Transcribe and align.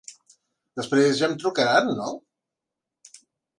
Després 0.81 1.19
ja 1.19 1.29
em 1.29 1.37
trucaran 1.45 1.93
no? 2.01 2.09